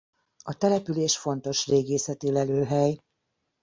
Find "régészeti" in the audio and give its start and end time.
1.67-2.31